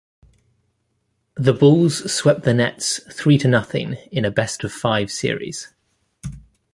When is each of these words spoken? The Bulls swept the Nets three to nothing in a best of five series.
The 1.35 1.53
Bulls 1.53 2.11
swept 2.11 2.41
the 2.41 2.55
Nets 2.55 3.01
three 3.13 3.37
to 3.37 3.47
nothing 3.47 3.97
in 4.11 4.25
a 4.25 4.31
best 4.31 4.63
of 4.63 4.73
five 4.73 5.11
series. 5.11 5.75